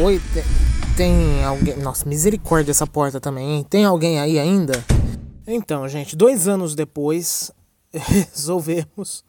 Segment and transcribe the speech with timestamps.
[0.00, 0.42] Oi, tem,
[0.96, 1.76] tem alguém.
[1.76, 3.66] Nossa, misericórdia essa porta também, hein?
[3.68, 4.72] Tem alguém aí ainda?
[5.46, 7.52] Então, gente, dois anos depois,
[7.92, 9.22] resolvemos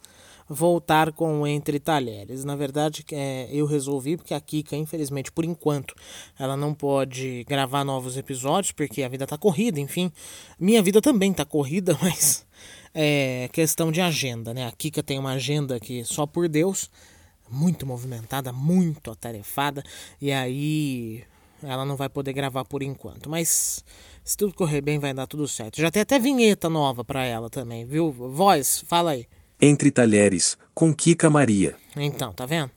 [0.48, 2.44] voltar com o Entre Talheres.
[2.44, 5.94] Na verdade, é, eu resolvi porque a Kika, infelizmente, por enquanto,
[6.38, 10.10] ela não pode gravar novos episódios porque a vida tá corrida, enfim.
[10.58, 12.46] Minha vida também tá corrida, mas
[12.94, 14.66] é questão de agenda, né?
[14.66, 16.90] A Kika tem uma agenda que só por Deus,
[17.50, 19.82] muito movimentada, muito atarefada,
[20.20, 21.24] e aí
[21.62, 23.84] ela não vai poder gravar por enquanto, mas
[24.22, 25.80] se tudo correr bem vai dar tudo certo.
[25.80, 28.10] Já tem até vinheta nova para ela também, viu?
[28.10, 29.26] Voz, fala aí.
[29.60, 31.76] Entre Talheres, com Kika Maria.
[31.96, 32.70] Então, tá vendo?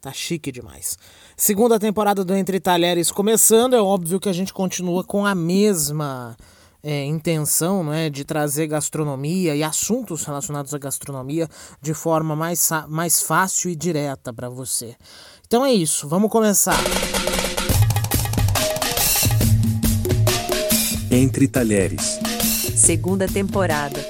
[0.00, 0.98] Tá chique demais.
[1.36, 6.36] Segunda temporada do Entre Talheres começando, é óbvio que a gente continua com a mesma
[6.84, 11.48] é, intenção né, de trazer gastronomia e assuntos relacionados à gastronomia
[11.80, 14.94] de forma mais, mais fácil e direta para você.
[15.46, 16.78] Então é isso, vamos começar.
[21.10, 22.20] Entre Talheres.
[22.76, 24.04] Segunda temporada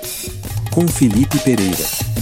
[0.73, 2.14] com Felipe Pereira.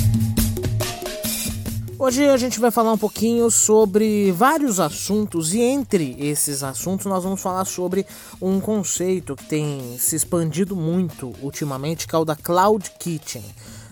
[2.05, 7.23] Hoje a gente vai falar um pouquinho sobre vários assuntos e entre esses assuntos nós
[7.23, 8.05] vamos falar sobre
[8.41, 13.45] um conceito que tem se expandido muito ultimamente, que é o da Cloud Kitchen.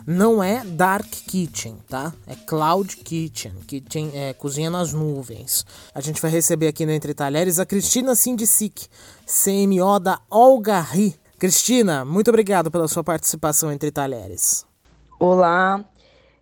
[0.04, 2.12] Não é Dark Kitchen, tá?
[2.26, 5.64] É Cloud Kitchen, kitchen é cozinha nas nuvens.
[5.94, 8.88] A gente vai receber aqui no Entre Talheres a Cristina Sindicic,
[9.24, 14.66] CMO da Olga Ri, Cristina, muito obrigado pela sua participação entre talheres.
[15.20, 15.84] Olá,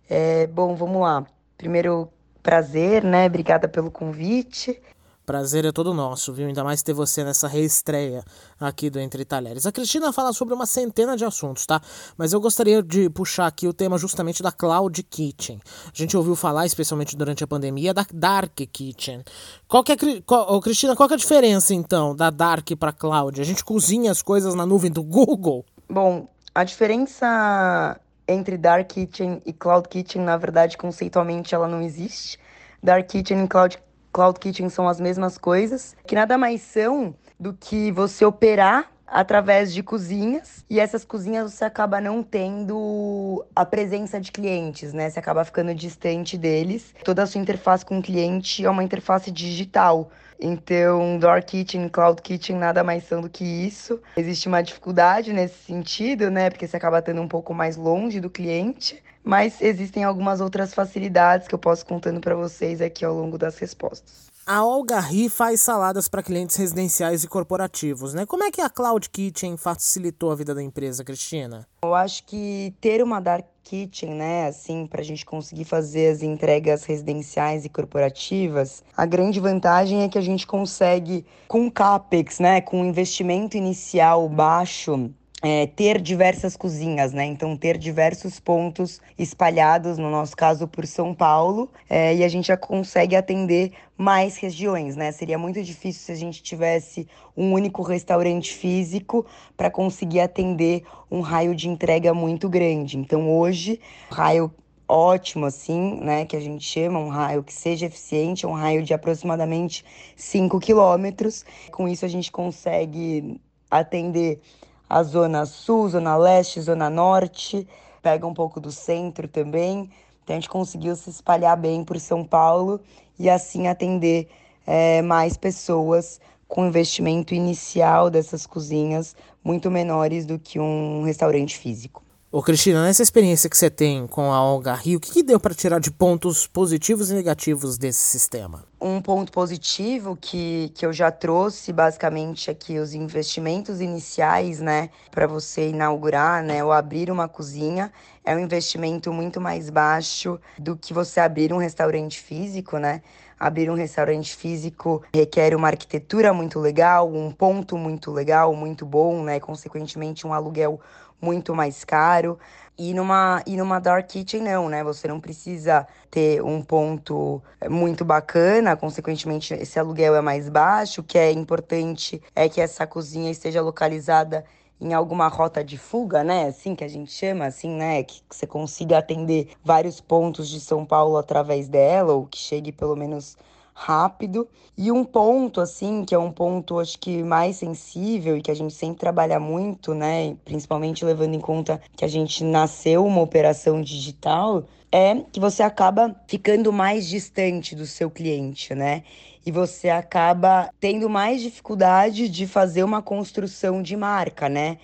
[0.09, 1.27] é, bom, vamos lá.
[1.59, 2.07] Primeiro,
[2.41, 3.25] prazer, né?
[3.25, 4.81] Obrigada pelo convite.
[5.25, 6.47] Prazer é todo nosso, viu?
[6.47, 8.23] Ainda mais ter você nessa reestreia
[8.57, 9.65] aqui do Entre Talheres.
[9.65, 11.81] A Cristina fala sobre uma centena de assuntos, tá?
[12.17, 15.59] Mas eu gostaria de puxar aqui o tema justamente da Cloud Kitchen.
[15.85, 19.21] A gente ouviu falar, especialmente durante a pandemia, da Dark Kitchen.
[19.67, 23.41] Qual que é, qual, Cristina, qual que é a diferença, então, da Dark para Cloud?
[23.41, 25.65] A gente cozinha as coisas na nuvem do Google?
[25.89, 32.39] Bom, a diferença entre Dark Kitchen e Cloud Kitchen, na verdade, conceitualmente, ela não existe.
[32.81, 33.79] Dark Kitchen e Cloud
[34.11, 39.73] Cloud Kitchen são as mesmas coisas, que nada mais são do que você operar através
[39.73, 45.09] de cozinhas e essas cozinhas você acaba não tendo a presença de clientes, né?
[45.09, 46.93] Você acaba ficando distante deles.
[47.03, 50.11] Toda a sua interface com o cliente é uma interface digital.
[50.39, 54.01] Então, Door Kitchen Cloud Kitchen nada mais são do que isso.
[54.15, 56.49] Existe uma dificuldade nesse sentido, né?
[56.49, 59.03] Porque você acaba tendo um pouco mais longe do cliente.
[59.21, 63.57] Mas existem algumas outras facilidades que eu posso contando para vocês aqui ao longo das
[63.59, 64.28] respostas.
[64.51, 68.25] A Olga Ri faz saladas para clientes residenciais e corporativos, né?
[68.25, 71.67] Como é que a Cloud Kitchen facilitou a vida da empresa, Cristina?
[71.83, 76.23] Eu acho que ter uma Dark Kitchen, né, assim, para a gente conseguir fazer as
[76.23, 82.59] entregas residenciais e corporativas, a grande vantagem é que a gente consegue, com CAPEX, né,
[82.61, 85.11] com investimento inicial baixo,
[85.41, 87.25] é, ter diversas cozinhas, né?
[87.25, 92.47] Então, ter diversos pontos espalhados, no nosso caso, por São Paulo, é, e a gente
[92.47, 95.11] já consegue atender mais regiões, né?
[95.11, 101.21] Seria muito difícil se a gente tivesse um único restaurante físico para conseguir atender um
[101.21, 102.97] raio de entrega muito grande.
[102.97, 103.79] Então, hoje,
[104.11, 104.51] raio
[104.89, 106.25] ótimo, assim, né?
[106.25, 109.85] Que a gente chama um raio que seja eficiente, um raio de aproximadamente
[110.17, 111.45] 5 quilômetros.
[111.71, 113.39] Com isso, a gente consegue
[113.71, 114.41] atender
[114.89, 117.67] a zona sul, zona leste, zona norte,
[118.01, 119.89] pega um pouco do centro também.
[120.23, 122.81] Então a gente conseguiu se espalhar bem por São Paulo
[123.17, 124.27] e assim atender
[124.65, 132.03] é, mais pessoas com investimento inicial dessas cozinhas muito menores do que um restaurante físico.
[132.31, 135.39] Ô Cristina, nessa experiência que você tem com a Olga Rio, o que, que, deu
[135.39, 138.63] para tirar de pontos positivos e negativos desse sistema?
[138.79, 145.25] Um ponto positivo que, que eu já trouxe, basicamente, aqui os investimentos iniciais, né, para
[145.25, 147.91] você inaugurar, né, ou abrir uma cozinha,
[148.23, 153.01] é um investimento muito mais baixo do que você abrir um restaurante físico, né?
[153.39, 159.23] Abrir um restaurante físico requer uma arquitetura muito legal, um ponto muito legal, muito bom,
[159.23, 159.39] né?
[159.39, 160.79] Consequentemente, um aluguel
[161.21, 162.37] muito mais caro.
[162.77, 164.83] E numa, e numa dark kitchen não, né?
[164.85, 171.01] Você não precisa ter um ponto muito bacana, consequentemente esse aluguel é mais baixo.
[171.01, 174.45] O que é importante é que essa cozinha esteja localizada
[174.79, 176.47] em alguma rota de fuga, né?
[176.47, 178.01] Assim que a gente chama, assim, né?
[178.03, 182.95] Que você consiga atender vários pontos de São Paulo através dela, ou que chegue pelo
[182.95, 183.37] menos
[183.79, 184.47] rápido.
[184.77, 188.53] E um ponto, assim, que é um ponto, acho que mais sensível e que a
[188.53, 190.35] gente sempre trabalha muito, né?
[190.43, 196.15] Principalmente levando em conta que a gente nasceu uma operação digital, é que você acaba
[196.27, 199.03] ficando mais distante do seu cliente, né?
[199.45, 204.77] E você acaba tendo mais dificuldade de fazer uma construção de marca, né?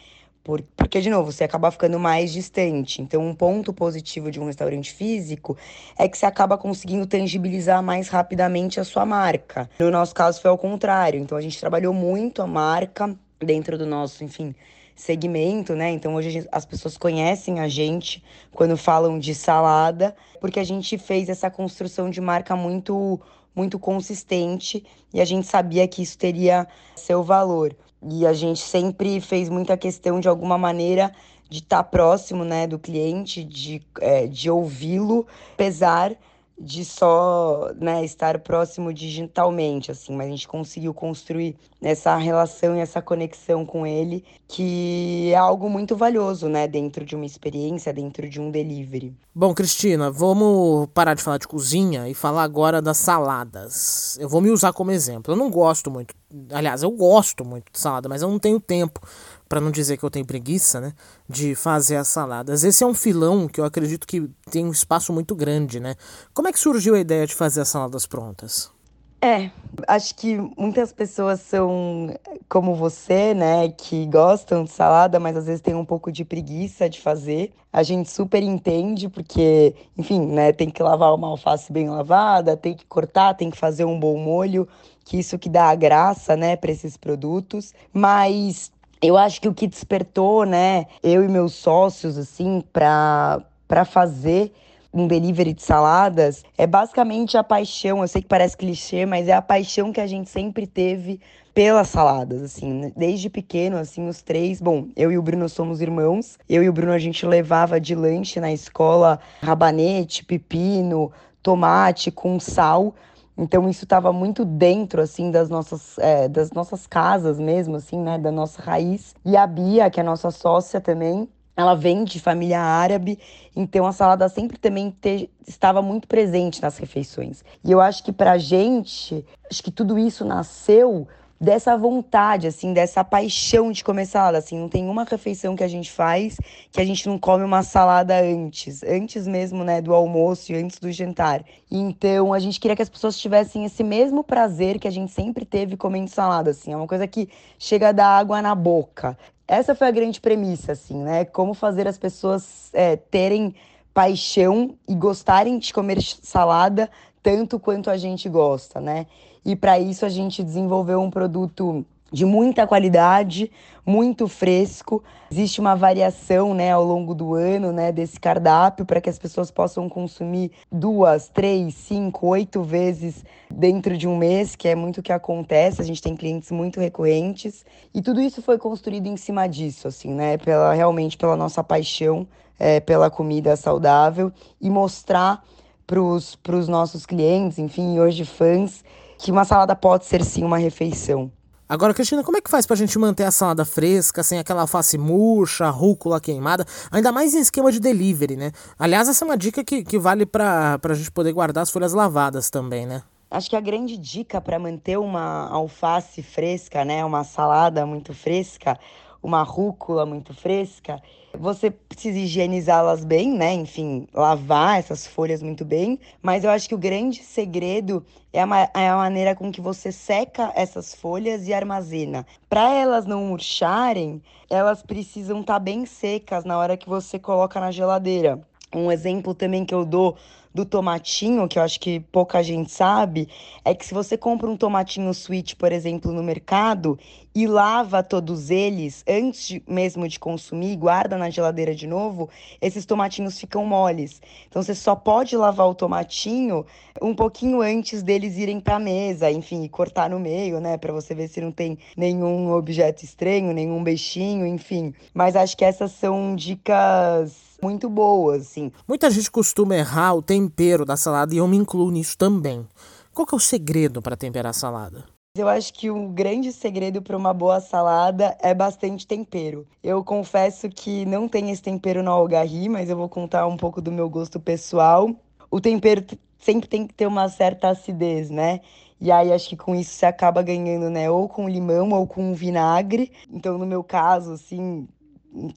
[0.46, 3.02] Por, porque, de novo, você acaba ficando mais distante.
[3.02, 5.58] Então, um ponto positivo de um restaurante físico
[5.98, 9.68] é que você acaba conseguindo tangibilizar mais rapidamente a sua marca.
[9.80, 11.20] No nosso caso, foi ao contrário.
[11.20, 14.54] Então, a gente trabalhou muito a marca dentro do nosso, enfim,
[14.96, 15.90] segmento, né?
[15.90, 21.28] Então hoje as pessoas conhecem a gente quando falam de salada, porque a gente fez
[21.28, 23.20] essa construção de marca muito
[23.54, 27.76] muito consistente e a gente sabia que isso teria seu valor.
[28.10, 31.12] E a gente sempre fez muita questão de alguma maneira
[31.50, 36.16] de estar tá próximo, né, do cliente, de, é, de ouvi-lo, apesar
[36.58, 42.80] de só né, estar próximo digitalmente, assim, mas a gente conseguiu construir essa relação e
[42.80, 48.30] essa conexão com ele, que é algo muito valioso, né, dentro de uma experiência, dentro
[48.30, 49.14] de um delivery.
[49.34, 54.18] Bom, Cristina, vamos parar de falar de cozinha e falar agora das saladas.
[54.20, 55.34] Eu vou me usar como exemplo.
[55.34, 56.16] Eu não gosto muito,
[56.52, 59.02] aliás, eu gosto muito de salada, mas eu não tenho tempo
[59.48, 60.94] para não dizer que eu tenho preguiça, né,
[61.30, 62.64] de fazer as saladas.
[62.64, 65.96] Esse é um filão que eu acredito que tem um espaço muito grande, né?
[66.34, 68.74] Como é que surgiu a ideia de fazer as saladas prontas?
[69.22, 69.50] É,
[69.88, 72.16] acho que muitas pessoas são
[72.48, 76.88] como você, né, que gostam de salada, mas às vezes tem um pouco de preguiça
[76.88, 77.52] de fazer.
[77.74, 82.76] A gente super entende, porque, enfim, né, tem que lavar uma alface bem lavada, tem
[82.76, 84.68] que cortar, tem que fazer um bom molho,
[85.04, 87.74] que isso que dá a graça, né, para esses produtos.
[87.92, 88.72] Mas
[89.02, 93.42] eu acho que o que despertou, né, eu e meus sócios, assim, para
[93.86, 94.52] fazer
[94.94, 98.02] um delivery de saladas é basicamente a paixão.
[98.02, 101.20] Eu sei que parece clichê, mas é a paixão que a gente sempre teve
[101.54, 104.60] pelas saladas, assim, desde pequeno, assim, os três.
[104.60, 106.38] Bom, eu e o Bruno somos irmãos.
[106.50, 112.40] Eu e o Bruno a gente levava de lanche na escola rabanete, pepino, tomate com
[112.40, 112.94] sal.
[113.38, 118.18] Então isso estava muito dentro assim das nossas é, das nossas casas mesmo assim, né,
[118.18, 119.14] da nossa raiz.
[119.26, 123.18] E a Bia, que é nossa sócia também, ela vem de família árabe,
[123.56, 127.44] então a salada sempre também te, estava muito presente nas refeições.
[127.64, 131.08] E eu acho que pra gente, acho que tudo isso nasceu
[131.40, 135.68] dessa vontade, assim, dessa paixão de comer salada, assim, não tem uma refeição que a
[135.68, 136.38] gente faz
[136.72, 140.80] que a gente não come uma salada antes, antes mesmo, né, do almoço e antes
[140.80, 141.44] do jantar.
[141.70, 145.46] Então, a gente queria que as pessoas tivessem esse mesmo prazer que a gente sempre
[145.46, 147.30] teve comendo salada, assim, é uma coisa que
[147.60, 149.18] chega a dar água na boca.
[149.48, 153.54] Essa foi a grande premissa, assim, né, como fazer as pessoas é, terem
[153.94, 156.90] paixão e gostarem de comer salada
[157.24, 159.08] tanto quanto a gente gosta, né?
[159.46, 163.52] E para isso a gente desenvolveu um produto de muita qualidade,
[163.86, 165.04] muito fresco.
[165.30, 169.52] Existe uma variação, né, ao longo do ano, né, desse cardápio para que as pessoas
[169.52, 175.04] possam consumir duas, três, cinco, oito vezes dentro de um mês, que é muito o
[175.04, 175.82] que acontece.
[175.82, 180.14] A gente tem clientes muito recorrentes e tudo isso foi construído em cima disso, assim,
[180.14, 182.26] né, pela realmente pela nossa paixão
[182.58, 184.32] é, pela comida saudável
[184.62, 185.44] e mostrar
[185.86, 188.84] para os nossos clientes, enfim, hoje fãs,
[189.18, 191.32] que uma salada pode ser sim uma refeição.
[191.68, 195.00] Agora, Cristina, como é que faz pra gente manter a salada fresca, sem aquela alface
[195.00, 198.52] murcha, rúcula queimada, ainda mais em esquema de delivery, né?
[198.78, 201.92] Aliás, essa é uma dica que, que vale pra, pra gente poder guardar as folhas
[201.92, 203.02] lavadas também, né?
[203.32, 208.80] Acho que a grande dica para manter uma alface fresca, né, uma salada muito fresca,
[209.22, 211.02] uma rúcula muito fresca,
[211.36, 213.54] você precisa higienizá-las bem, né?
[213.54, 216.00] Enfim, lavar essas folhas muito bem.
[216.22, 219.92] Mas eu acho que o grande segredo é a, é a maneira com que você
[219.92, 222.26] seca essas folhas e armazena.
[222.50, 227.60] Para elas não murcharem, elas precisam estar tá bem secas na hora que você coloca
[227.60, 228.42] na geladeira.
[228.74, 230.18] Um exemplo também que eu dou
[230.56, 233.28] do tomatinho, que eu acho que pouca gente sabe,
[233.66, 236.98] é que se você compra um tomatinho sweet, por exemplo, no mercado
[237.36, 242.30] e lava todos eles antes de, mesmo de consumir, guarda na geladeira de novo,
[242.62, 244.22] esses tomatinhos ficam moles.
[244.48, 246.66] Então você só pode lavar o tomatinho
[247.02, 251.14] um pouquinho antes deles irem para a mesa, enfim, cortar no meio, né, para você
[251.14, 254.94] ver se não tem nenhum objeto estranho, nenhum bichinho, enfim.
[255.14, 258.72] Mas acho que essas são dicas muito boas, assim.
[258.88, 262.68] Muita gente costuma errar o tempero da salada e eu me incluo nisso também.
[263.12, 265.04] Qual que é o segredo para temperar a salada?
[265.36, 269.66] Eu acho que um grande segredo para uma boa salada é bastante tempero.
[269.84, 273.82] Eu confesso que não tem esse tempero no algarri, mas eu vou contar um pouco
[273.82, 275.10] do meu gosto pessoal.
[275.50, 276.06] O tempero
[276.38, 278.62] sempre tem que ter uma certa acidez, né?
[279.02, 281.10] E aí acho que com isso você acaba ganhando, né?
[281.10, 283.12] Ou com limão ou com vinagre.
[283.30, 284.88] Então, no meu caso, assim,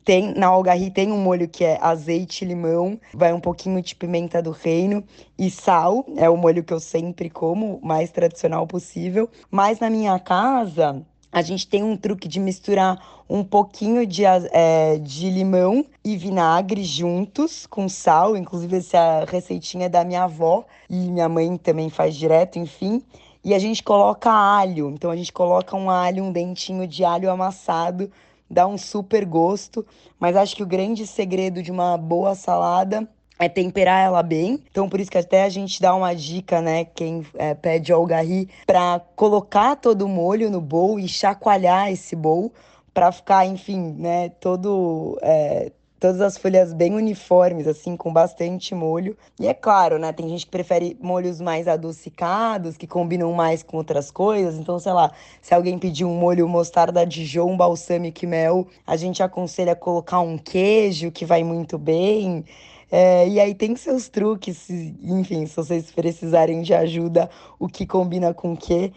[0.05, 4.43] tem na algarri tem um molho que é azeite, limão, vai um pouquinho de pimenta
[4.43, 5.05] do reino
[5.39, 6.05] e sal.
[6.17, 9.29] É o molho que eu sempre como, mais tradicional possível.
[9.51, 14.99] Mas na minha casa a gente tem um truque de misturar um pouquinho de, é,
[14.99, 18.37] de limão e vinagre juntos com sal.
[18.37, 23.03] Inclusive, essa receitinha é da minha avó e minha mãe também faz direto, enfim.
[23.45, 24.91] E a gente coloca alho.
[24.91, 28.11] Então, a gente coloca um alho, um dentinho de alho amassado
[28.51, 29.85] dá um super gosto.
[30.19, 34.63] Mas acho que o grande segredo de uma boa salada é temperar ela bem.
[34.71, 36.85] Então, por isso que até a gente dá uma dica, né?
[36.85, 42.53] Quem é, pede algarri, para colocar todo o molho no bowl e chacoalhar esse bowl
[42.93, 44.29] para ficar, enfim, né?
[44.41, 49.17] Todo é, todas as folhas bem uniformes, assim, com bastante molho.
[49.39, 50.13] E é claro, né?
[50.13, 54.57] Tem gente que prefere molhos mais adocicados, que combinam mais com outras coisas.
[54.57, 55.13] Então, sei lá,
[55.43, 60.39] se alguém pedir um molho mostarda Dijon, balsamico e mel, a gente aconselha colocar um
[60.39, 62.45] queijo, que vai muito bem.
[62.91, 67.29] É, e aí tem seus truques, enfim, se vocês precisarem de ajuda,
[67.59, 68.93] o que combina com o que,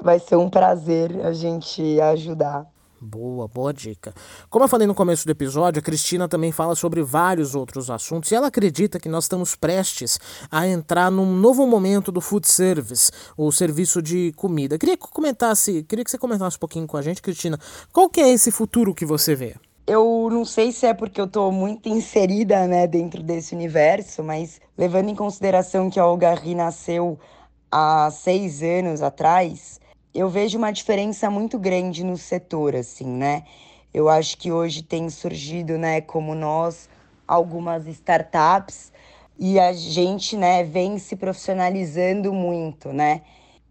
[0.00, 2.71] vai ser um prazer a gente ajudar.
[3.04, 4.14] Boa, boa dica.
[4.48, 8.30] Como eu falei no começo do episódio, a Cristina também fala sobre vários outros assuntos
[8.30, 13.10] e ela acredita que nós estamos prestes a entrar num novo momento do food service,
[13.36, 14.78] o serviço de comida.
[14.78, 17.58] Queria que comentasse, queria que você comentasse um pouquinho com a gente, Cristina,
[17.92, 19.56] qual que é esse futuro que você vê?
[19.84, 24.60] Eu não sei se é porque eu estou muito inserida, né, dentro desse universo, mas
[24.78, 27.18] levando em consideração que a Olgarri nasceu
[27.68, 29.80] há seis anos atrás,
[30.14, 33.44] eu vejo uma diferença muito grande no setor, assim, né?
[33.94, 36.88] Eu acho que hoje tem surgido, né, como nós,
[37.26, 38.92] algumas startups
[39.38, 43.22] e a gente, né, vem se profissionalizando muito, né?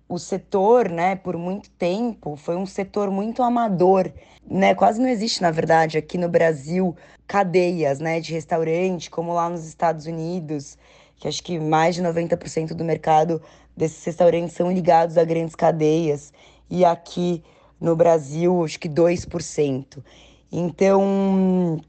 [0.09, 4.11] O setor, né, por muito tempo foi um setor muito amador,
[4.49, 4.73] né?
[4.75, 6.95] Quase não existe, na verdade, aqui no Brasil
[7.27, 10.77] cadeias, né, de restaurante, como lá nos Estados Unidos,
[11.21, 13.39] que acho que mais de 90% do mercado
[13.77, 16.33] desses restaurantes são ligados a grandes cadeias
[16.67, 17.43] e aqui
[17.79, 20.03] no Brasil acho que 2%.
[20.51, 21.79] Então,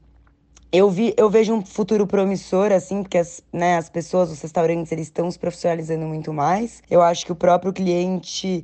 [0.71, 4.91] eu, vi, eu vejo um futuro promissor, assim, porque as, né, as pessoas, os restaurantes,
[4.91, 6.83] eles estão se profissionalizando muito mais.
[6.87, 8.63] Eu acho que o próprio cliente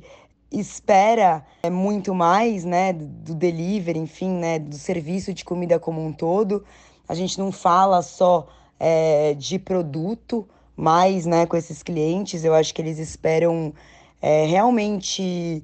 [0.52, 6.12] espera é, muito mais, né, do delivery, enfim, né, do serviço de comida como um
[6.12, 6.64] todo.
[7.08, 8.46] A gente não fala só
[8.78, 10.48] é, de produto,
[10.80, 12.42] mais, né, com esses clientes.
[12.42, 13.72] Eu acho que eles esperam
[14.20, 15.62] é, realmente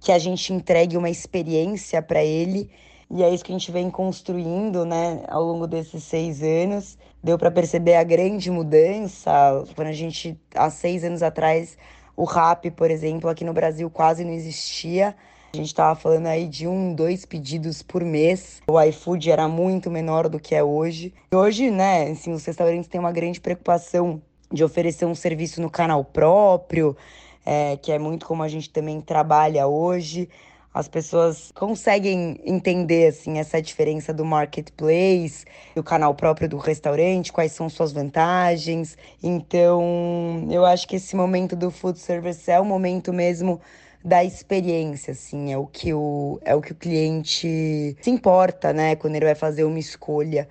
[0.00, 2.68] que a gente entregue uma experiência para ele.
[3.08, 6.98] E é isso que a gente vem construindo, né, ao longo desses seis anos.
[7.22, 9.30] Deu para perceber a grande mudança.
[9.76, 11.78] Quando a gente, há seis anos atrás,
[12.16, 15.14] o rap, por exemplo, aqui no Brasil quase não existia.
[15.54, 18.60] A gente estava falando aí de um, dois pedidos por mês.
[18.68, 21.14] O iFood era muito menor do que é hoje.
[21.32, 24.20] E hoje, né, assim, os restaurantes têm uma grande preocupação
[24.52, 26.96] de oferecer um serviço no canal próprio,
[27.44, 30.28] é, que é muito como a gente também trabalha hoje.
[30.74, 37.52] As pessoas conseguem entender assim essa diferença do marketplace, do canal próprio do restaurante, quais
[37.52, 38.98] são suas vantagens.
[39.22, 43.58] Então, eu acho que esse momento do food service é o momento mesmo
[44.04, 48.94] da experiência, assim, é o que o é o que o cliente se importa, né,
[48.96, 50.46] quando ele vai fazer uma escolha.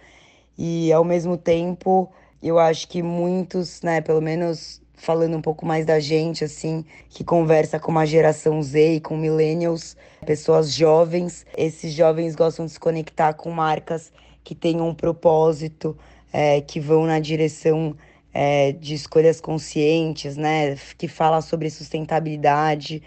[0.58, 2.12] E ao mesmo tempo,
[2.48, 7.24] eu acho que muitos, né, pelo menos falando um pouco mais da gente, assim, que
[7.24, 11.46] conversa com uma geração Z e com millennials, pessoas jovens.
[11.58, 14.12] Esses jovens gostam de se conectar com marcas
[14.44, 15.98] que tenham um propósito,
[16.32, 17.96] é, que vão na direção
[18.34, 23.02] é, de escolhas conscientes, né, que fala sobre sustentabilidade.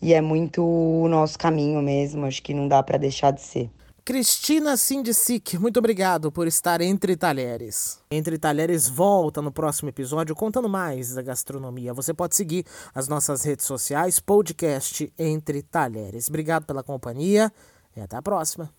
[0.00, 3.70] E é muito o nosso caminho mesmo, acho que não dá para deixar de ser.
[4.06, 7.98] Cristina Sindicic, muito obrigado por estar entre talheres.
[8.10, 11.94] Entre talheres volta no próximo episódio contando mais da gastronomia.
[11.94, 16.28] Você pode seguir as nossas redes sociais, podcast Entre Talheres.
[16.28, 17.50] Obrigado pela companhia
[17.96, 18.70] e até a próxima.